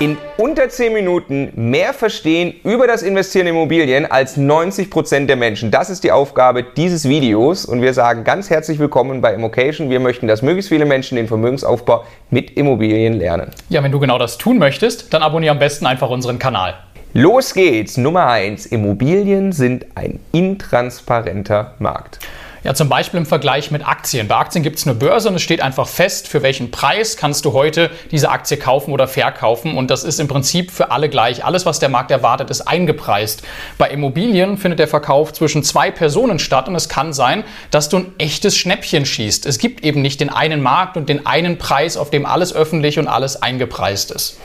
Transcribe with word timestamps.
In 0.00 0.16
unter 0.38 0.70
10 0.70 0.94
Minuten 0.94 1.52
mehr 1.56 1.92
verstehen 1.92 2.54
über 2.64 2.86
das 2.86 3.02
Investieren 3.02 3.46
in 3.46 3.54
Immobilien 3.54 4.10
als 4.10 4.38
90 4.38 4.90
Prozent 4.90 5.28
der 5.28 5.36
Menschen. 5.36 5.70
Das 5.70 5.90
ist 5.90 6.04
die 6.04 6.10
Aufgabe 6.10 6.64
dieses 6.64 7.06
Videos 7.06 7.66
und 7.66 7.82
wir 7.82 7.92
sagen 7.92 8.24
ganz 8.24 8.48
herzlich 8.48 8.78
willkommen 8.78 9.20
bei 9.20 9.34
Immocation. 9.34 9.90
Wir 9.90 10.00
möchten, 10.00 10.26
dass 10.26 10.40
möglichst 10.40 10.70
viele 10.70 10.86
Menschen 10.86 11.16
den 11.16 11.28
Vermögensaufbau 11.28 12.04
mit 12.30 12.56
Immobilien 12.56 13.12
lernen. 13.12 13.50
Ja, 13.68 13.82
wenn 13.82 13.92
du 13.92 14.00
genau 14.00 14.18
das 14.18 14.38
tun 14.38 14.56
möchtest, 14.56 15.12
dann 15.12 15.22
abonniere 15.22 15.52
am 15.52 15.58
besten 15.58 15.84
einfach 15.84 16.08
unseren 16.08 16.38
Kanal. 16.38 16.74
Los 17.12 17.52
geht's! 17.52 17.98
Nummer 17.98 18.26
1. 18.26 18.66
Immobilien 18.66 19.52
sind 19.52 19.84
ein 19.96 20.18
intransparenter 20.32 21.74
Markt. 21.78 22.20
Ja, 22.62 22.74
zum 22.74 22.90
Beispiel 22.90 23.18
im 23.18 23.24
Vergleich 23.24 23.70
mit 23.70 23.88
Aktien. 23.88 24.28
Bei 24.28 24.36
Aktien 24.36 24.62
gibt 24.62 24.78
es 24.78 24.86
eine 24.86 24.94
Börse 24.94 25.30
und 25.30 25.36
es 25.36 25.42
steht 25.42 25.62
einfach 25.62 25.88
fest, 25.88 26.28
für 26.28 26.42
welchen 26.42 26.70
Preis 26.70 27.16
kannst 27.16 27.46
du 27.46 27.54
heute 27.54 27.90
diese 28.10 28.28
Aktie 28.28 28.58
kaufen 28.58 28.92
oder 28.92 29.08
verkaufen. 29.08 29.78
Und 29.78 29.90
das 29.90 30.04
ist 30.04 30.20
im 30.20 30.28
Prinzip 30.28 30.70
für 30.70 30.90
alle 30.90 31.08
gleich. 31.08 31.42
Alles, 31.42 31.64
was 31.64 31.78
der 31.78 31.88
Markt 31.88 32.10
erwartet, 32.10 32.50
ist 32.50 32.60
eingepreist. 32.60 33.42
Bei 33.78 33.88
Immobilien 33.88 34.58
findet 34.58 34.78
der 34.78 34.88
Verkauf 34.88 35.32
zwischen 35.32 35.64
zwei 35.64 35.90
Personen 35.90 36.38
statt 36.38 36.68
und 36.68 36.74
es 36.74 36.90
kann 36.90 37.14
sein, 37.14 37.44
dass 37.70 37.88
du 37.88 37.96
ein 37.96 38.12
echtes 38.18 38.58
Schnäppchen 38.58 39.06
schießt. 39.06 39.46
Es 39.46 39.58
gibt 39.58 39.82
eben 39.82 40.02
nicht 40.02 40.20
den 40.20 40.28
einen 40.28 40.60
Markt 40.60 40.98
und 40.98 41.08
den 41.08 41.24
einen 41.24 41.56
Preis, 41.56 41.96
auf 41.96 42.10
dem 42.10 42.26
alles 42.26 42.54
öffentlich 42.54 42.98
und 42.98 43.08
alles 43.08 43.40
eingepreist 43.40 44.10
ist. 44.10 44.38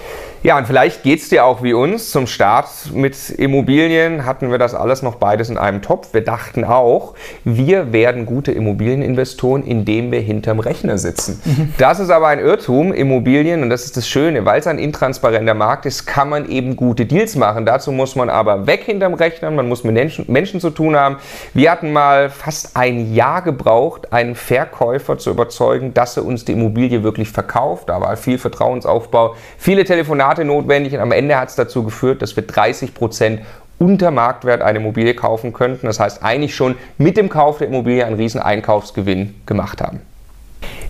Ja, 0.43 0.57
und 0.59 0.67
vielleicht 0.67 1.01
geht 1.01 1.21
es 1.21 1.29
dir 1.29 1.43
auch 1.43 1.63
wie 1.63 1.73
uns. 1.73 2.11
Zum 2.11 2.27
Start 2.27 2.67
mit 2.93 3.31
Immobilien 3.31 4.25
hatten 4.25 4.51
wir 4.51 4.59
das 4.59 4.75
alles 4.75 5.01
noch 5.01 5.15
beides 5.15 5.49
in 5.49 5.57
einem 5.57 5.81
Topf. 5.81 6.13
Wir 6.13 6.23
dachten 6.23 6.63
auch, 6.63 7.15
wir 7.43 7.93
werden 7.93 8.27
gute 8.27 8.51
Immobilieninvestoren, 8.51 9.63
indem 9.63 10.11
wir 10.11 10.19
hinterm 10.19 10.59
Rechner 10.59 10.99
sitzen. 10.99 11.41
Mhm. 11.43 11.73
Das 11.79 11.99
ist 11.99 12.11
aber 12.11 12.27
ein 12.27 12.39
Irrtum. 12.39 12.93
Immobilien, 12.93 13.63
und 13.63 13.71
das 13.71 13.85
ist 13.85 13.97
das 13.97 14.07
Schöne, 14.07 14.45
weil 14.45 14.59
es 14.59 14.67
ein 14.67 14.77
intransparenter 14.77 15.55
Markt 15.55 15.85
ist, 15.85 16.05
kann 16.05 16.29
man 16.29 16.47
eben 16.47 16.75
gute 16.75 17.07
Deals 17.07 17.35
machen. 17.35 17.65
Dazu 17.65 17.91
muss 17.91 18.15
man 18.15 18.29
aber 18.29 18.67
weg 18.67 18.83
hinterm 18.83 19.15
Rechner, 19.15 19.49
man 19.49 19.67
muss 19.67 19.83
mit 19.83 19.95
Menschen, 19.95 20.25
Menschen 20.27 20.59
zu 20.59 20.69
tun 20.69 20.95
haben. 20.95 21.17
Wir 21.53 21.71
hatten 21.71 21.91
mal 21.91 22.29
fast 22.29 22.77
ein 22.77 23.13
Jahr 23.13 23.41
gebraucht, 23.41 24.13
einen 24.13 24.35
Verkäufer 24.35 25.17
zu 25.17 25.31
überzeugen, 25.31 25.93
dass 25.93 26.17
er 26.17 26.25
uns 26.25 26.45
die 26.45 26.51
Immobilie 26.51 27.01
wirklich 27.01 27.29
verkauft. 27.31 27.89
Da 27.89 27.99
war 27.99 28.15
viel 28.15 28.37
Vertrauensaufbau, 28.37 29.35
viele 29.57 29.85
Telefonate 29.85 30.24
Monate 30.25 30.43
notwendig 30.43 30.93
und 30.93 31.01
am 31.01 31.11
Ende 31.11 31.37
hat 31.37 31.49
es 31.49 31.55
dazu 31.55 31.83
geführt, 31.83 32.23
dass 32.23 32.35
wir 32.35 32.41
30 32.41 32.95
Prozent 32.95 33.41
unter 33.77 34.09
Marktwert 34.09 34.63
eine 34.63 34.79
Immobilie 34.79 35.13
kaufen 35.13 35.53
könnten. 35.53 35.85
Das 35.85 35.99
heißt 35.99 36.23
eigentlich 36.23 36.55
schon 36.55 36.75
mit 36.97 37.15
dem 37.15 37.29
Kauf 37.29 37.59
der 37.59 37.67
Immobilie 37.67 38.03
einen 38.03 38.15
riesen 38.15 38.41
Einkaufsgewinn 38.41 39.35
gemacht 39.45 39.81
haben. 39.81 40.01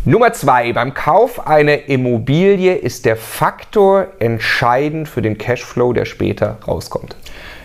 Nummer 0.05 0.31
zwei, 0.31 0.71
beim 0.71 0.93
Kauf 0.93 1.47
einer 1.47 1.89
Immobilie 1.89 2.75
ist 2.75 3.03
der 3.03 3.17
Faktor 3.17 4.07
entscheidend 4.19 5.09
für 5.09 5.21
den 5.21 5.37
Cashflow, 5.37 5.91
der 5.91 6.05
später 6.05 6.57
rauskommt. 6.65 7.17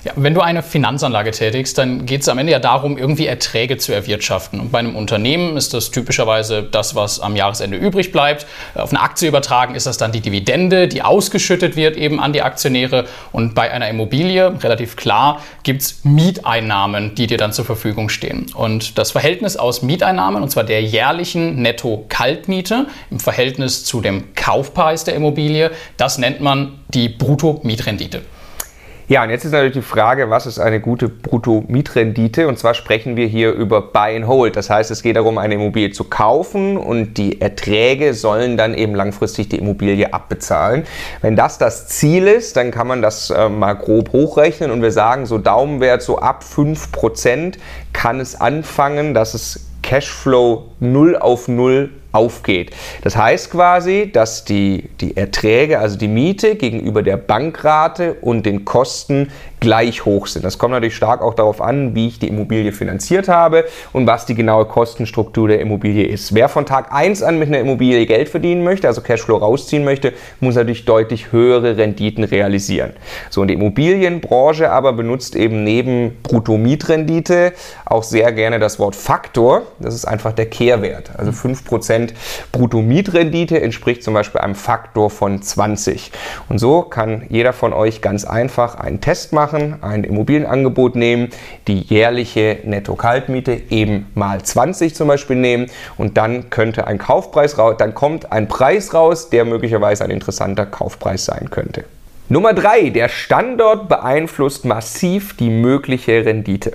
Ja, 0.03 0.13
wenn 0.17 0.33
du 0.33 0.41
eine 0.41 0.63
Finanzanlage 0.63 1.31
tätigst, 1.31 1.77
dann 1.77 2.07
geht 2.07 2.23
es 2.23 2.29
am 2.29 2.39
Ende 2.39 2.53
ja 2.53 2.59
darum, 2.59 2.97
irgendwie 2.97 3.27
Erträge 3.27 3.77
zu 3.77 3.93
erwirtschaften. 3.93 4.59
Und 4.59 4.73
bei 4.73 4.79
einem 4.79 4.97
Unternehmen 4.97 5.59
ist 5.59 5.75
das 5.75 5.91
typischerweise 5.91 6.63
das, 6.63 6.95
was 6.95 7.21
am 7.21 7.37
Jahresende 7.37 7.77
übrig 7.77 8.11
bleibt. 8.11 8.47
Auf 8.75 8.91
eine 8.91 9.03
Aktie 9.03 9.29
übertragen 9.29 9.75
ist 9.75 9.87
das 9.87 9.99
dann 9.99 10.11
die 10.11 10.21
Dividende, 10.21 10.89
die 10.89 11.03
ausgeschüttet 11.03 11.77
wird 11.77 11.99
eben 11.99 12.19
an 12.19 12.33
die 12.33 12.41
Aktionäre. 12.41 13.05
Und 13.31 13.55
bei 13.55 13.71
einer 13.71 13.91
Immobilie, 13.91 14.55
relativ 14.63 14.97
klar, 14.97 15.43
gibt 15.65 15.83
es 15.83 16.03
Mieteinnahmen, 16.03 17.15
die 17.15 17.27
dir 17.27 17.37
dann 17.37 17.53
zur 17.53 17.67
Verfügung 17.67 18.09
stehen. 18.09 18.47
Und 18.55 18.97
das 18.97 19.11
Verhältnis 19.11 19.59
aus 19.59 19.83
Mieteinnahmen, 19.83 20.43
und 20.43 20.49
zwar 20.49 20.65
der 20.65 20.83
jährlichen 20.83 21.61
Netto-Kaltmiete 21.61 22.87
im 23.11 23.21
Verhältnis 23.21 23.85
zu 23.85 24.01
dem 24.01 24.35
Kaufpreis 24.35 25.05
der 25.05 25.15
Immobilie, 25.15 25.71
das 25.99 26.17
nennt 26.17 26.41
man 26.41 26.81
die 26.89 27.11
Brutto-Mietrendite. 27.11 28.23
Ja, 29.11 29.25
und 29.25 29.31
jetzt 29.31 29.45
ist 29.45 29.51
natürlich 29.51 29.73
die 29.73 29.83
Frage, 29.83 30.31
was 30.31 30.47
ist 30.47 30.61
eine 30.61 30.79
gute 30.79 31.09
Brutto-Mietrendite? 31.09 32.47
Und 32.47 32.61
zwar 32.61 32.75
sprechen 32.75 33.17
wir 33.17 33.27
hier 33.27 33.51
über 33.51 33.83
Buy 33.83 34.15
and 34.15 34.29
Hold. 34.29 34.55
Das 34.55 34.71
heißt, 34.71 34.89
es 34.93 35.03
geht 35.03 35.17
darum, 35.17 35.37
eine 35.37 35.55
Immobilie 35.55 35.91
zu 35.91 36.05
kaufen 36.05 36.77
und 36.77 37.15
die 37.15 37.41
Erträge 37.41 38.15
sollen 38.15 38.57
dann 38.57 38.73
eben 38.73 38.95
langfristig 38.95 39.49
die 39.49 39.59
Immobilie 39.59 40.15
abbezahlen. 40.15 40.85
Wenn 41.23 41.35
das 41.35 41.59
das 41.59 41.89
Ziel 41.89 42.29
ist, 42.29 42.57
dann 42.57 42.71
kann 42.71 42.87
man 42.87 43.03
das 43.03 43.31
äh, 43.31 43.49
mal 43.49 43.73
grob 43.73 44.13
hochrechnen 44.13 44.71
und 44.71 44.81
wir 44.81 44.93
sagen, 44.93 45.27
so 45.27 45.39
Daumenwert 45.39 46.03
so 46.03 46.21
ab 46.21 46.45
5% 46.49 47.55
kann 47.93 48.21
es 48.21 48.41
anfangen, 48.41 49.13
dass 49.13 49.35
es 49.35 49.67
Cashflow 49.83 50.69
0 50.79 51.17
auf 51.17 51.49
0 51.49 51.91
aufgeht. 52.13 52.73
Das 53.03 53.17
heißt 53.17 53.51
quasi, 53.51 54.11
dass 54.13 54.45
die, 54.45 54.89
die 55.01 55.17
Erträge, 55.17 55.79
also 55.79 55.97
die 55.97 56.09
Miete 56.09 56.57
gegenüber 56.57 57.03
der 57.03 57.17
Bankrate 57.17 58.15
und 58.21 58.47
den 58.47 58.65
Kosten 58.65 59.31
gleich 59.61 60.05
hoch 60.07 60.27
sind. 60.27 60.45
Das 60.45 60.59
kommt 60.59 60.73
natürlich 60.73 60.97
stark 60.97 61.23
auch 61.23 61.35
darauf 61.35 61.61
an, 61.61 61.95
wie 61.95 62.09
ich 62.09 62.19
die 62.19 62.29
Immobilie 62.29 62.73
finanziert 62.73 63.29
habe 63.29 63.67
und 63.93 64.07
was 64.07 64.27
die 64.27 64.35
genaue 64.35 64.65
Kostenstruktur 64.65 65.49
der 65.49 65.61
Immobilie 65.61 66.07
ist. 66.07 66.35
Wer 66.35 66.49
von 66.49 66.65
Tag 66.67 66.93
1 66.93 67.23
an 67.23 67.39
mit 67.39 67.49
einer 67.49 67.61
Immobilie 67.61 68.07
Geld 68.07 68.31
verdienen 68.31 68.65
möchte, 68.65 68.89
also 68.89 69.03
Cashflow 69.03 69.37
rausziehen 69.37 69.85
möchte, 69.85 70.15
muss 70.41 70.55
natürlich 70.55 70.87
deutlich 70.87 71.31
höhere 71.31 71.77
Renditen 71.77 72.25
realisieren. 72.25 72.95
So, 73.29 73.43
und 73.43 73.49
die 73.49 73.55
Immobilienbranche 73.55 74.71
aber 74.71 74.95
benutzt 74.95 75.37
eben 75.37 75.63
neben 75.63 76.17
Bruttomietrendite 76.23 77.53
auch 77.85 78.03
sehr 78.03 78.33
gerne 78.33 78.59
das 78.59 78.79
Wort 78.79 78.97
Faktor. 78.97 79.63
Das 79.79 79.95
ist 79.95 80.07
einfach 80.07 80.33
der 80.33 80.47
Kehrwert. 80.47 81.11
Also 81.17 81.33
5% 81.33 82.00
Bruttomietrendite 82.53 83.61
entspricht 83.61 84.03
zum 84.03 84.15
Beispiel 84.15 84.41
einem 84.41 84.55
Faktor 84.55 85.11
von 85.11 85.43
20. 85.43 86.13
Und 86.49 86.59
so 86.59 86.83
kann 86.83 87.27
jeder 87.29 87.53
von 87.53 87.73
euch 87.73 88.01
ganz 88.01 88.25
einfach 88.25 88.77
einen 88.77 89.01
Test 89.01 89.33
machen 89.33 89.51
machen, 89.51 89.83
ein 89.83 90.05
Immobilienangebot 90.05 90.97
nehmen, 90.97 91.31
die 91.67 91.81
jährliche 91.81 92.59
Netto-Kaltmiete 92.65 93.61
eben 93.71 94.07
mal 94.15 94.43
20 94.43 94.95
zum 94.95 95.09
Beispiel 95.09 95.37
nehmen 95.37 95.67
und 95.97 96.17
dann 96.17 96.51
könnte 96.51 96.87
ein 96.87 96.99
Kaufpreis 96.99 97.59
raus, 97.59 97.77
dann 97.79 97.95
kommt 97.95 98.33
ein 98.33 98.49
Preis 98.49 98.95
raus, 98.95 99.31
der 99.31 99.45
möglicherweise 99.45 100.05
ein 100.05 100.11
interessanter 100.11 100.67
Kaufpreis 100.67 101.25
sein 101.25 101.51
könnte. 101.51 101.85
Nummer 102.29 102.55
drei: 102.55 102.91
Der 102.91 103.09
Standort 103.09 103.89
beeinflusst 103.89 104.65
massiv 104.65 105.37
die 105.37 105.51
mögliche 105.51 106.25
Rendite. 106.25 106.75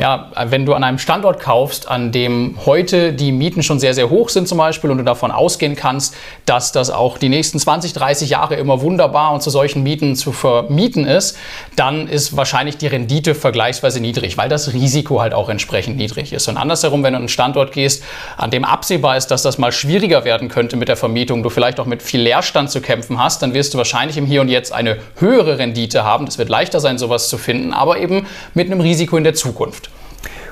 Ja, 0.00 0.30
wenn 0.46 0.64
du 0.64 0.72
an 0.72 0.82
einem 0.82 0.96
Standort 0.96 1.40
kaufst, 1.40 1.90
an 1.90 2.10
dem 2.10 2.56
heute 2.64 3.12
die 3.12 3.32
Mieten 3.32 3.62
schon 3.62 3.78
sehr, 3.78 3.92
sehr 3.92 4.08
hoch 4.08 4.30
sind 4.30 4.48
zum 4.48 4.56
Beispiel 4.56 4.90
und 4.90 4.96
du 4.96 5.04
davon 5.04 5.30
ausgehen 5.30 5.76
kannst, 5.76 6.16
dass 6.46 6.72
das 6.72 6.88
auch 6.88 7.18
die 7.18 7.28
nächsten 7.28 7.58
20, 7.58 7.92
30 7.92 8.30
Jahre 8.30 8.54
immer 8.54 8.80
wunderbar 8.80 9.34
und 9.34 9.42
zu 9.42 9.50
solchen 9.50 9.82
Mieten 9.82 10.16
zu 10.16 10.32
vermieten 10.32 11.04
ist, 11.04 11.36
dann 11.76 12.08
ist 12.08 12.34
wahrscheinlich 12.34 12.78
die 12.78 12.86
Rendite 12.86 13.34
vergleichsweise 13.34 14.00
niedrig, 14.00 14.38
weil 14.38 14.48
das 14.48 14.72
Risiko 14.72 15.20
halt 15.20 15.34
auch 15.34 15.50
entsprechend 15.50 15.98
niedrig 15.98 16.32
ist. 16.32 16.48
Und 16.48 16.56
andersherum, 16.56 17.02
wenn 17.02 17.12
du 17.12 17.18
an 17.18 17.24
einen 17.24 17.28
Standort 17.28 17.72
gehst, 17.72 18.02
an 18.38 18.50
dem 18.50 18.64
absehbar 18.64 19.18
ist, 19.18 19.26
dass 19.26 19.42
das 19.42 19.58
mal 19.58 19.70
schwieriger 19.70 20.24
werden 20.24 20.48
könnte 20.48 20.78
mit 20.78 20.88
der 20.88 20.96
Vermietung, 20.96 21.42
du 21.42 21.50
vielleicht 21.50 21.78
auch 21.78 21.84
mit 21.84 22.02
viel 22.02 22.22
Leerstand 22.22 22.70
zu 22.70 22.80
kämpfen 22.80 23.22
hast, 23.22 23.42
dann 23.42 23.52
wirst 23.52 23.74
du 23.74 23.76
wahrscheinlich 23.78 24.16
im 24.16 24.24
Hier 24.24 24.40
und 24.40 24.48
Jetzt 24.48 24.72
eine 24.72 24.96
höhere 25.16 25.58
Rendite 25.58 26.04
haben. 26.04 26.24
Das 26.24 26.38
wird 26.38 26.48
leichter 26.48 26.80
sein, 26.80 26.96
sowas 26.96 27.28
zu 27.28 27.36
finden, 27.36 27.74
aber 27.74 27.98
eben 27.98 28.26
mit 28.54 28.70
einem 28.70 28.80
Risiko 28.80 29.18
in 29.18 29.24
der 29.24 29.34
Zukunft. 29.34 29.89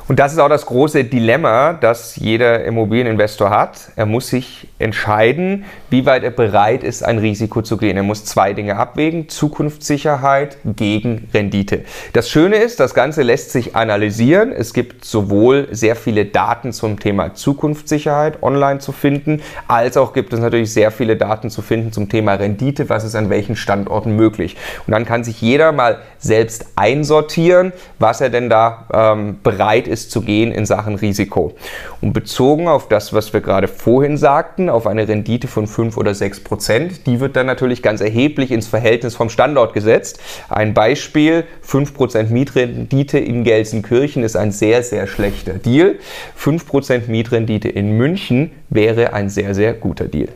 Und 0.09 0.19
das 0.19 0.33
ist 0.33 0.39
auch 0.39 0.49
das 0.49 0.65
große 0.65 1.05
Dilemma, 1.05 1.75
das 1.75 2.17
jeder 2.17 2.65
Immobilieninvestor 2.65 3.51
hat. 3.51 3.91
Er 3.95 4.07
muss 4.07 4.29
sich 4.29 4.67
entscheiden, 4.79 5.67
wie 5.91 6.07
weit 6.07 6.25
er 6.25 6.31
bereit 6.31 6.83
ist, 6.83 7.05
ein 7.05 7.19
Risiko 7.19 7.61
zu 7.61 7.77
gehen. 7.77 7.95
Er 7.99 8.03
muss 8.03 8.25
zwei 8.25 8.55
Dinge 8.55 8.77
abwägen, 8.77 9.29
Zukunftssicherheit 9.29 10.57
gegen 10.65 11.29
Rendite. 11.35 11.85
Das 12.15 12.31
Schöne 12.31 12.57
ist, 12.57 12.81
das 12.81 12.95
Ganze 12.95 13.21
lässt 13.21 13.53
sich 13.53 13.77
analysieren. 13.77 14.51
Es 14.51 14.73
gibt 14.73 15.05
sowohl 15.05 15.69
sehr 15.73 15.95
viele 15.95 16.25
Daten 16.25 16.73
zum 16.73 16.99
Thema 16.99 17.35
Zukunftssicherheit 17.35 18.43
online 18.43 18.79
zu 18.79 18.93
finden, 18.93 19.43
als 19.67 19.99
auch 19.99 20.15
gibt 20.15 20.33
es 20.33 20.41
natürlich 20.41 20.73
sehr 20.73 20.91
viele 20.91 21.17
Daten 21.17 21.51
zu 21.51 21.61
finden 21.61 21.93
zum 21.93 22.09
Thema 22.09 22.33
Rendite, 22.33 22.89
was 22.89 23.05
ist 23.05 23.15
an 23.15 23.29
welchen 23.29 23.57
Standorten 23.57 24.17
möglich. 24.17 24.57
Und 24.87 24.93
dann 24.93 25.05
kann 25.05 25.23
sich 25.23 25.43
jeder 25.43 25.73
mal 25.73 25.99
selbst 26.19 26.69
einsortieren, 26.77 27.75
was 27.99 28.23
er 28.23 28.31
denn 28.31 28.49
da 28.49 28.87
ähm, 28.91 29.41
bereit 29.43 29.87
ist, 29.87 29.98
es 29.99 30.09
zu 30.09 30.23
gehen 30.23 30.53
in 30.53 30.67
Sachen 30.67 30.95
Risiko. 30.95 31.55
Und 32.01 32.13
bezogen 32.13 32.69
auf 32.69 32.89
das, 32.89 33.13
was 33.13 33.33
wir 33.33 33.41
gerade 33.41 33.69
vorhin 33.69 34.17
sagten, 34.17 34.69
auf 34.69 34.87
eine 34.87 35.07
Rendite 35.07 35.49
von 35.49 35.67
5 35.67 35.97
oder 35.97 36.15
6 36.15 36.41
Prozent, 36.41 37.07
die 37.07 37.21
wird 37.21 37.37
dann 37.37 37.47
natürlich 37.47 37.83
ganz 37.83 38.01
erheblich 38.01 38.51
ins 38.51 38.67
Verhältnis 38.67 39.15
vom 39.15 39.31
Standort 39.31 39.75
gesetzt. 39.75 40.21
Ein 40.49 40.75
Beispiel, 40.75 41.45
5 41.63 41.95
Prozent 41.95 42.31
Mietrendite 42.31 43.19
in 43.19 43.45
Gelsenkirchen 43.45 44.23
ist 44.23 44.37
ein 44.37 44.53
sehr, 44.53 44.83
sehr 44.83 45.07
schlechter 45.07 45.55
Deal. 45.55 45.97
5 46.37 46.67
Prozent 46.67 47.09
Mietrendite 47.09 47.69
in 47.69 47.97
München 47.97 48.51
wäre 48.71 49.13
ein 49.13 49.29
sehr, 49.29 49.55
sehr 49.55 49.75
guter 49.75 50.07
Deal. 50.07 50.29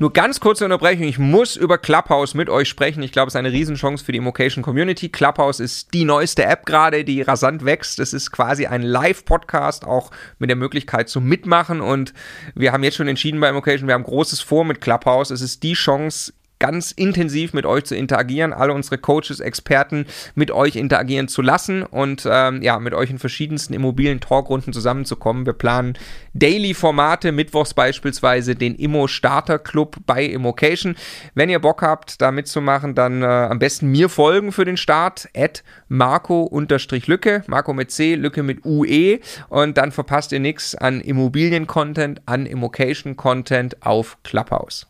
Nur 0.00 0.12
ganz 0.12 0.38
kurze 0.38 0.64
Unterbrechung. 0.64 1.08
Ich 1.08 1.18
muss 1.18 1.56
über 1.56 1.76
Clubhouse 1.76 2.34
mit 2.34 2.48
euch 2.48 2.68
sprechen. 2.68 3.02
Ich 3.02 3.10
glaube, 3.10 3.28
es 3.28 3.34
ist 3.34 3.38
eine 3.38 3.50
Riesenchance 3.50 4.04
für 4.04 4.12
die 4.12 4.18
Immocation 4.18 4.62
Community. 4.62 5.08
Clubhouse 5.08 5.58
ist 5.58 5.92
die 5.92 6.04
neueste 6.04 6.44
App 6.44 6.66
gerade, 6.66 7.02
die 7.02 7.20
rasant 7.20 7.64
wächst. 7.64 7.98
Es 7.98 8.12
ist 8.12 8.30
quasi 8.30 8.66
ein 8.66 8.82
Live-Podcast, 8.82 9.84
auch 9.84 10.12
mit 10.38 10.50
der 10.50 10.56
Möglichkeit 10.56 11.08
zu 11.08 11.20
mitmachen. 11.20 11.80
Und 11.80 12.14
wir 12.54 12.72
haben 12.72 12.84
jetzt 12.84 12.96
schon 12.96 13.08
entschieden 13.08 13.40
bei 13.40 13.48
Immocation, 13.48 13.88
wir 13.88 13.94
haben 13.94 14.04
großes 14.04 14.40
vor 14.40 14.64
mit 14.64 14.80
Clubhouse. 14.80 15.30
Es 15.32 15.40
ist 15.40 15.64
die 15.64 15.72
Chance, 15.72 16.32
ganz 16.58 16.90
intensiv 16.90 17.52
mit 17.52 17.66
euch 17.66 17.84
zu 17.84 17.94
interagieren, 17.94 18.52
alle 18.52 18.72
unsere 18.72 18.98
Coaches, 18.98 19.40
Experten 19.40 20.06
mit 20.34 20.50
euch 20.50 20.76
interagieren 20.76 21.28
zu 21.28 21.42
lassen 21.42 21.82
und 21.82 22.26
ähm, 22.30 22.62
ja, 22.62 22.78
mit 22.78 22.94
euch 22.94 23.10
in 23.10 23.18
verschiedensten 23.18 23.74
Immobilien-Talkrunden 23.74 24.72
zusammenzukommen. 24.72 25.46
Wir 25.46 25.52
planen 25.52 25.94
Daily-Formate, 26.34 27.32
mittwochs 27.32 27.74
beispielsweise 27.74 28.54
den 28.54 28.74
Immo 28.74 29.06
Starter 29.06 29.58
Club 29.58 29.96
bei 30.06 30.24
Immocation. 30.24 30.96
Wenn 31.34 31.50
ihr 31.50 31.60
Bock 31.60 31.82
habt, 31.82 32.20
da 32.20 32.30
mitzumachen, 32.30 32.94
dann 32.94 33.22
äh, 33.22 33.26
am 33.26 33.58
besten 33.58 33.88
mir 33.88 34.08
folgen 34.08 34.52
für 34.52 34.64
den 34.64 34.76
Start, 34.76 35.28
at 35.36 35.62
Marco-Lücke, 35.88 37.44
Marco 37.46 37.72
mit 37.72 37.90
C, 37.90 38.14
Lücke 38.14 38.42
mit 38.42 38.64
UE 38.64 39.20
und 39.48 39.76
dann 39.76 39.92
verpasst 39.92 40.32
ihr 40.32 40.40
nichts 40.40 40.74
an 40.74 41.00
Immobilien-Content, 41.00 42.22
an 42.26 42.46
Immocation-Content 42.46 43.82
auf 43.84 44.18
Clubhouse. 44.22 44.86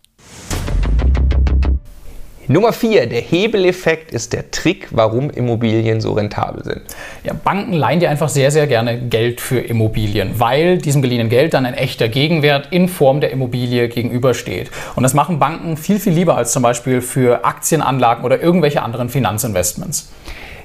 Nummer 2.50 2.72
4, 2.72 3.08
der 3.08 3.20
Hebeleffekt 3.20 4.10
ist 4.10 4.32
der 4.32 4.50
Trick, 4.50 4.88
warum 4.90 5.28
Immobilien 5.28 6.00
so 6.00 6.14
rentabel 6.14 6.64
sind. 6.64 6.80
Ja, 7.22 7.34
Banken 7.34 7.74
leihen 7.74 8.00
dir 8.00 8.08
einfach 8.08 8.30
sehr, 8.30 8.50
sehr 8.50 8.66
gerne 8.66 8.98
Geld 8.98 9.42
für 9.42 9.60
Immobilien, 9.60 10.40
weil 10.40 10.78
diesem 10.78 11.02
geliehenen 11.02 11.28
Geld 11.28 11.52
dann 11.52 11.66
ein 11.66 11.74
echter 11.74 12.08
Gegenwert 12.08 12.68
in 12.70 12.88
Form 12.88 13.20
der 13.20 13.32
Immobilie 13.32 13.90
gegenübersteht. 13.90 14.70
Und 14.96 15.02
das 15.02 15.12
machen 15.12 15.38
Banken 15.38 15.76
viel, 15.76 16.00
viel 16.00 16.14
lieber 16.14 16.38
als 16.38 16.52
zum 16.52 16.62
Beispiel 16.62 17.02
für 17.02 17.44
Aktienanlagen 17.44 18.24
oder 18.24 18.40
irgendwelche 18.40 18.80
anderen 18.80 19.10
Finanzinvestments. 19.10 20.08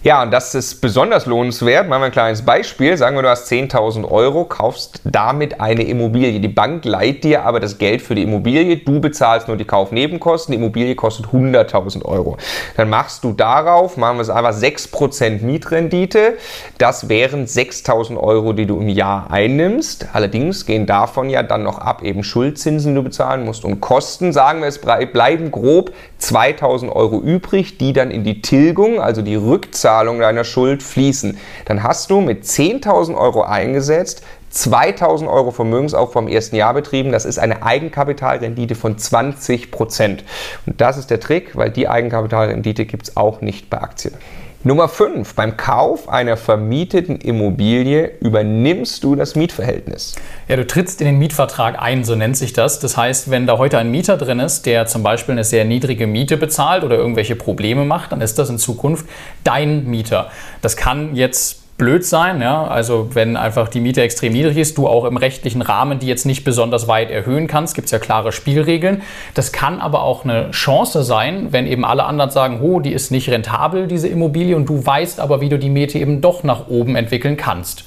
Ja, 0.05 0.21
und 0.21 0.31
das 0.31 0.53
ist 0.53 0.81
besonders 0.81 1.27
lohnenswert. 1.27 1.87
Machen 1.87 2.01
wir 2.01 2.05
ein 2.07 2.11
kleines 2.11 2.41
Beispiel. 2.41 2.97
Sagen 2.97 3.15
wir, 3.15 3.21
du 3.21 3.29
hast 3.29 3.49
10.000 3.49 4.03
Euro, 4.11 4.43
kaufst 4.43 4.99
damit 5.05 5.61
eine 5.61 5.83
Immobilie. 5.83 6.41
Die 6.41 6.49
Bank 6.49 6.83
leiht 6.83 7.23
dir 7.23 7.45
aber 7.45 7.61
das 7.61 7.77
Geld 7.77 8.01
für 8.01 8.13
die 8.13 8.23
Immobilie. 8.23 8.75
Du 8.75 8.99
bezahlst 8.99 9.47
nur 9.47 9.55
die 9.55 9.63
Kaufnebenkosten. 9.63 10.51
Die 10.51 10.57
Immobilie 10.57 10.95
kostet 10.95 11.27
100.000 11.27 12.03
Euro. 12.03 12.35
Dann 12.75 12.89
machst 12.89 13.23
du 13.23 13.31
darauf, 13.31 13.95
machen 13.95 14.17
wir 14.17 14.23
es 14.23 14.29
einfach 14.29 14.51
6% 14.51 15.41
Mietrendite. 15.41 16.33
Das 16.77 17.07
wären 17.07 17.45
6.000 17.45 18.17
Euro, 18.17 18.51
die 18.51 18.65
du 18.65 18.81
im 18.81 18.89
Jahr 18.89 19.31
einnimmst. 19.31 20.07
Allerdings 20.11 20.65
gehen 20.65 20.85
davon 20.85 21.29
ja 21.29 21.43
dann 21.43 21.63
noch 21.63 21.77
ab 21.77 22.03
eben 22.03 22.25
Schuldzinsen, 22.25 22.91
die 22.91 22.95
du 22.95 23.03
bezahlen 23.03 23.45
musst 23.45 23.63
und 23.63 23.79
Kosten. 23.79 24.33
Sagen 24.33 24.59
wir, 24.59 24.67
es 24.67 24.79
bleiben 24.79 25.49
grob 25.49 25.93
2.000 26.19 26.89
Euro 26.91 27.21
übrig, 27.21 27.77
die 27.77 27.93
dann 27.93 28.11
in 28.11 28.25
die 28.25 28.41
Tilgung, 28.41 28.99
also 28.99 29.21
die 29.21 29.35
Rückzahlung 29.35 29.92
Rückzahlung 29.93 30.19
deiner 30.19 30.43
Schuld 30.43 30.81
fließen. 30.81 31.37
Dann 31.65 31.83
hast 31.83 32.09
du 32.09 32.19
mit 32.19 32.45
10.000 32.45 33.15
Euro 33.15 33.43
eingesetzt, 33.43 34.23
2000 34.49 35.29
Euro 35.29 35.51
Vermögensaufbau 35.51 36.21
im 36.21 36.27
ersten 36.27 36.55
Jahr 36.55 36.73
betrieben. 36.73 37.11
Das 37.11 37.25
ist 37.25 37.37
eine 37.37 37.63
Eigenkapitalrendite 37.63 38.73
von 38.75 38.97
20 38.97 39.71
Prozent. 39.71 40.23
Und 40.65 40.81
das 40.81 40.97
ist 40.97 41.11
der 41.11 41.19
Trick, 41.19 41.55
weil 41.55 41.69
die 41.69 41.87
Eigenkapitalrendite 41.87 42.85
gibt 42.85 43.07
es 43.07 43.17
auch 43.17 43.41
nicht 43.41 43.69
bei 43.69 43.81
Aktien. 43.81 44.15
Nummer 44.65 44.87
5. 44.87 45.35
Beim 45.35 45.57
Kauf 45.57 46.07
einer 46.07 46.37
vermieteten 46.37 47.17
Immobilie 47.17 48.13
übernimmst 48.21 49.03
du 49.03 49.13
das 49.13 49.35
Mietverhältnis. 49.35 50.15
Ja, 50.47 50.55
du 50.55 50.65
trittst 50.65 51.01
in 51.01 51.05
den 51.05 51.19
Mietvertrag 51.19 51.81
ein, 51.81 52.05
so 52.05 52.15
nennt 52.15 52.37
sich 52.37 52.53
das. 52.53 52.79
Das 52.79 52.95
heißt, 52.95 53.29
wenn 53.29 53.45
da 53.45 53.57
heute 53.57 53.77
ein 53.77 53.91
Mieter 53.91 54.15
drin 54.15 54.39
ist, 54.39 54.65
der 54.65 54.85
zum 54.85 55.03
Beispiel 55.03 55.33
eine 55.33 55.43
sehr 55.43 55.65
niedrige 55.65 56.07
Miete 56.07 56.37
bezahlt 56.37 56.85
oder 56.85 56.95
irgendwelche 56.95 57.35
Probleme 57.35 57.83
macht, 57.83 58.13
dann 58.13 58.21
ist 58.21 58.39
das 58.39 58.49
in 58.49 58.57
Zukunft 58.57 59.05
dein 59.43 59.85
Mieter. 59.85 60.31
Das 60.61 60.77
kann 60.77 61.13
jetzt 61.13 61.62
blöd 61.77 62.05
sein. 62.05 62.41
Ja? 62.41 62.65
Also 62.65 63.09
wenn 63.13 63.35
einfach 63.35 63.67
die 63.67 63.79
Miete 63.79 64.01
extrem 64.01 64.33
niedrig 64.33 64.57
ist, 64.57 64.77
du 64.77 64.87
auch 64.87 65.05
im 65.05 65.17
rechtlichen 65.17 65.61
Rahmen 65.61 65.99
die 65.99 66.07
jetzt 66.07 66.25
nicht 66.25 66.43
besonders 66.43 66.87
weit 66.87 67.11
erhöhen 67.11 67.47
kannst, 67.47 67.75
gibt 67.75 67.85
es 67.85 67.91
ja 67.91 67.99
klare 67.99 68.31
Spielregeln. 68.31 69.01
Das 69.33 69.51
kann 69.51 69.79
aber 69.79 70.03
auch 70.03 70.23
eine 70.23 70.51
Chance 70.51 71.03
sein, 71.03 71.47
wenn 71.51 71.67
eben 71.67 71.85
alle 71.85 72.05
anderen 72.05 72.31
sagen, 72.31 72.61
oh, 72.61 72.79
die 72.79 72.93
ist 72.93 73.11
nicht 73.11 73.29
rentabel, 73.29 73.87
diese 73.87 74.07
Immobilie, 74.07 74.55
und 74.55 74.67
du 74.67 74.85
weißt 74.85 75.19
aber, 75.19 75.41
wie 75.41 75.49
du 75.49 75.57
die 75.57 75.69
Miete 75.69 75.99
eben 75.99 76.21
doch 76.21 76.43
nach 76.43 76.67
oben 76.67 76.95
entwickeln 76.95 77.37
kannst. 77.37 77.85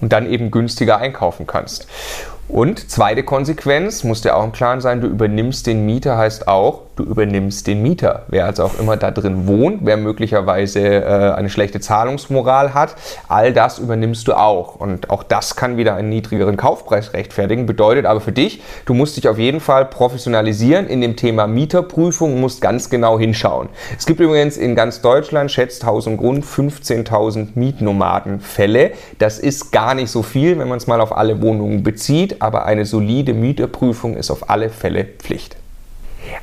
Und 0.00 0.12
dann 0.12 0.30
eben 0.30 0.50
günstiger 0.50 0.98
einkaufen 0.98 1.46
kannst. 1.46 1.86
Und 2.52 2.90
zweite 2.90 3.22
Konsequenz, 3.22 4.02
muss 4.02 4.22
dir 4.22 4.36
auch 4.36 4.42
im 4.42 4.50
Klaren 4.50 4.80
sein, 4.80 5.00
du 5.00 5.06
übernimmst 5.06 5.68
den 5.68 5.86
Mieter, 5.86 6.18
heißt 6.18 6.48
auch, 6.48 6.82
du 6.96 7.04
übernimmst 7.04 7.66
den 7.66 7.80
Mieter. 7.80 8.24
Wer 8.28 8.46
also 8.46 8.64
auch 8.64 8.78
immer 8.78 8.96
da 8.96 9.12
drin 9.12 9.46
wohnt, 9.46 9.80
wer 9.82 9.96
möglicherweise 9.96 10.80
äh, 10.80 11.32
eine 11.32 11.48
schlechte 11.48 11.80
Zahlungsmoral 11.80 12.74
hat, 12.74 12.96
all 13.28 13.52
das 13.52 13.78
übernimmst 13.78 14.26
du 14.28 14.34
auch. 14.34 14.74
Und 14.74 15.10
auch 15.10 15.22
das 15.22 15.54
kann 15.54 15.76
wieder 15.76 15.94
einen 15.94 16.08
niedrigeren 16.08 16.56
Kaufpreis 16.56 17.12
rechtfertigen. 17.12 17.66
Bedeutet 17.66 18.04
aber 18.04 18.20
für 18.20 18.32
dich, 18.32 18.62
du 18.84 18.94
musst 18.94 19.16
dich 19.16 19.28
auf 19.28 19.38
jeden 19.38 19.60
Fall 19.60 19.84
professionalisieren 19.84 20.88
in 20.88 21.00
dem 21.00 21.16
Thema 21.16 21.46
Mieterprüfung, 21.46 22.40
musst 22.40 22.60
ganz 22.60 22.90
genau 22.90 23.18
hinschauen. 23.18 23.68
Es 23.96 24.06
gibt 24.06 24.20
übrigens 24.20 24.56
in 24.56 24.74
ganz 24.74 25.00
Deutschland, 25.00 25.50
schätzt 25.50 25.86
Haus 25.86 26.06
und 26.06 26.16
Grund, 26.16 26.44
15.000 26.44 27.50
Mietnomadenfälle. 27.54 28.90
Das 29.18 29.38
ist 29.38 29.70
gar 29.70 29.94
nicht 29.94 30.10
so 30.10 30.22
viel, 30.22 30.58
wenn 30.58 30.68
man 30.68 30.78
es 30.78 30.86
mal 30.86 31.00
auf 31.00 31.16
alle 31.16 31.40
Wohnungen 31.40 31.82
bezieht, 31.82 32.39
aber 32.40 32.66
eine 32.66 32.84
solide 32.84 33.34
Mieterprüfung 33.34 34.16
ist 34.16 34.30
auf 34.30 34.50
alle 34.50 34.70
Fälle 34.70 35.04
Pflicht. 35.04 35.56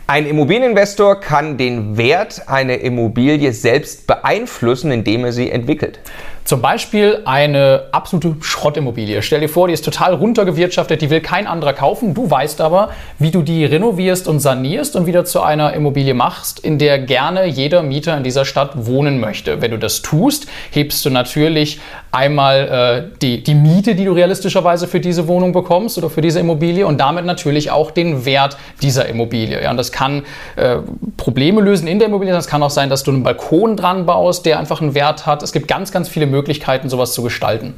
Ein 0.07 0.25
Immobilieninvestor 0.25 1.19
kann 1.19 1.57
den 1.57 1.97
Wert 1.97 2.47
einer 2.47 2.79
Immobilie 2.79 3.51
selbst 3.53 4.07
beeinflussen, 4.07 4.91
indem 4.91 5.25
er 5.25 5.33
sie 5.33 5.51
entwickelt. 5.51 5.99
Zum 6.47 6.61
Beispiel 6.61 7.23
eine 7.25 7.87
absolute 7.91 8.37
Schrottimmobilie. 8.39 9.21
Stell 9.21 9.41
dir 9.41 9.49
vor, 9.49 9.67
die 9.67 9.73
ist 9.73 9.83
total 9.83 10.13
runtergewirtschaftet, 10.13 11.01
die 11.01 11.09
will 11.09 11.19
kein 11.19 11.45
anderer 11.45 11.73
kaufen. 11.73 12.13
Du 12.13 12.31
weißt 12.31 12.61
aber, 12.61 12.91
wie 13.19 13.31
du 13.31 13.41
die 13.41 13.65
renovierst 13.65 14.29
und 14.29 14.39
sanierst 14.39 14.95
und 14.95 15.07
wieder 15.07 15.25
zu 15.25 15.41
einer 15.41 15.73
Immobilie 15.73 16.13
machst, 16.13 16.61
in 16.61 16.79
der 16.79 16.99
gerne 16.99 17.47
jeder 17.47 17.83
Mieter 17.83 18.15
in 18.15 18.23
dieser 18.23 18.45
Stadt 18.45 18.85
wohnen 18.85 19.19
möchte. 19.19 19.61
Wenn 19.61 19.71
du 19.71 19.77
das 19.77 20.01
tust, 20.01 20.47
hebst 20.71 21.03
du 21.03 21.09
natürlich 21.09 21.81
einmal 22.13 23.09
äh, 23.11 23.17
die, 23.21 23.43
die 23.43 23.53
Miete, 23.53 23.93
die 23.93 24.05
du 24.05 24.13
realistischerweise 24.13 24.87
für 24.87 25.01
diese 25.01 25.27
Wohnung 25.27 25.51
bekommst 25.51 25.97
oder 25.97 26.09
für 26.09 26.21
diese 26.21 26.39
Immobilie 26.39 26.87
und 26.87 26.97
damit 26.97 27.25
natürlich 27.25 27.71
auch 27.71 27.91
den 27.91 28.23
Wert 28.23 28.57
dieser 28.81 29.09
Immobilie. 29.09 29.61
Ja, 29.61 29.71
und 29.71 29.77
das 29.77 29.91
kann 29.91 30.23
äh, 30.55 30.77
Probleme 31.17 31.59
lösen 31.59 31.89
in 31.89 31.99
der 31.99 32.07
Immobilie. 32.07 32.33
Das 32.33 32.47
kann 32.47 32.63
auch 32.63 32.69
sein, 32.69 32.89
dass 32.89 33.03
du 33.03 33.11
einen 33.11 33.23
Balkon 33.23 33.75
dran 33.75 34.05
baust, 34.05 34.45
der 34.45 34.59
einfach 34.59 34.79
einen 34.79 34.95
Wert 34.95 35.25
hat. 35.25 35.43
Es 35.43 35.51
gibt 35.51 35.67
ganz, 35.67 35.91
ganz 35.91 36.07
viele 36.07 36.25
Möglichkeiten 36.25 36.36
Möglichkeiten, 36.37 36.89
sowas 36.89 37.13
zu 37.13 37.23
gestalten. 37.23 37.73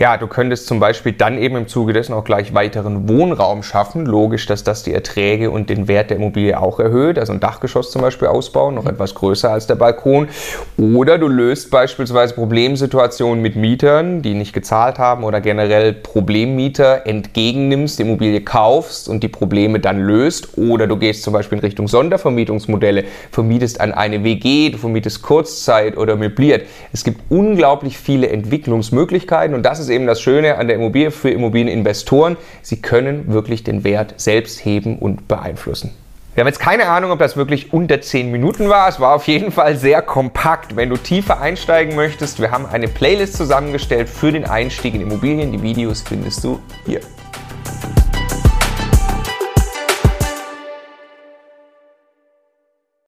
Ja, 0.00 0.16
du 0.16 0.28
könntest 0.28 0.68
zum 0.68 0.78
Beispiel 0.78 1.10
dann 1.10 1.38
eben 1.38 1.56
im 1.56 1.66
Zuge 1.66 1.92
dessen 1.92 2.12
auch 2.12 2.22
gleich 2.22 2.54
weiteren 2.54 3.08
Wohnraum 3.08 3.64
schaffen. 3.64 4.06
Logisch, 4.06 4.46
dass 4.46 4.62
das 4.62 4.84
die 4.84 4.94
Erträge 4.94 5.50
und 5.50 5.70
den 5.70 5.88
Wert 5.88 6.10
der 6.10 6.18
Immobilie 6.18 6.56
auch 6.56 6.78
erhöht. 6.78 7.18
Also 7.18 7.32
ein 7.32 7.40
Dachgeschoss 7.40 7.90
zum 7.90 8.02
Beispiel 8.02 8.28
ausbauen, 8.28 8.76
noch 8.76 8.86
etwas 8.86 9.16
größer 9.16 9.50
als 9.50 9.66
der 9.66 9.74
Balkon. 9.74 10.28
Oder 10.76 11.18
du 11.18 11.26
löst 11.26 11.72
beispielsweise 11.72 12.34
Problemsituationen 12.34 13.42
mit 13.42 13.56
Mietern, 13.56 14.22
die 14.22 14.34
nicht 14.34 14.52
gezahlt 14.52 15.00
haben 15.00 15.24
oder 15.24 15.40
generell 15.40 15.94
Problemmieter 15.94 17.04
entgegennimmst, 17.04 17.98
die 17.98 18.04
Immobilie 18.04 18.42
kaufst 18.42 19.08
und 19.08 19.24
die 19.24 19.28
Probleme 19.28 19.80
dann 19.80 19.98
löst. 19.98 20.56
Oder 20.56 20.86
du 20.86 20.96
gehst 20.96 21.24
zum 21.24 21.32
Beispiel 21.32 21.58
in 21.58 21.64
Richtung 21.64 21.88
Sondervermietungsmodelle, 21.88 23.02
vermietest 23.32 23.80
an 23.80 23.90
eine 23.90 24.22
WG, 24.22 24.70
du 24.70 24.78
vermietest 24.78 25.22
Kurzzeit 25.22 25.96
oder 25.96 26.14
möbliert. 26.14 26.66
Es 26.92 27.02
gibt 27.02 27.20
unglaublich 27.30 27.98
viele 27.98 28.28
Entwicklungsmöglichkeiten 28.28 29.56
und 29.56 29.64
das 29.64 29.80
ist 29.80 29.87
ist 29.88 29.94
eben 29.94 30.06
das 30.06 30.20
Schöne 30.20 30.56
an 30.56 30.68
der 30.68 30.76
Immobilie 30.76 31.10
für 31.10 31.30
Immobilieninvestoren. 31.30 32.36
Sie 32.62 32.80
können 32.80 33.32
wirklich 33.32 33.64
den 33.64 33.84
Wert 33.84 34.14
selbst 34.18 34.64
heben 34.64 34.98
und 34.98 35.28
beeinflussen. 35.28 35.90
Wir 36.34 36.42
haben 36.42 36.48
jetzt 36.48 36.60
keine 36.60 36.86
Ahnung, 36.86 37.10
ob 37.10 37.18
das 37.18 37.36
wirklich 37.36 37.72
unter 37.72 38.00
10 38.00 38.30
Minuten 38.30 38.68
war. 38.68 38.88
Es 38.88 39.00
war 39.00 39.14
auf 39.14 39.26
jeden 39.26 39.50
Fall 39.50 39.76
sehr 39.76 40.02
kompakt. 40.02 40.76
Wenn 40.76 40.88
du 40.88 40.96
tiefer 40.96 41.40
einsteigen 41.40 41.96
möchtest, 41.96 42.40
wir 42.40 42.52
haben 42.52 42.66
eine 42.66 42.86
Playlist 42.86 43.34
zusammengestellt 43.34 44.08
für 44.08 44.30
den 44.30 44.44
Einstieg 44.44 44.94
in 44.94 45.00
Immobilien. 45.00 45.50
Die 45.50 45.62
Videos 45.62 46.02
findest 46.02 46.44
du 46.44 46.60
hier. 46.86 47.00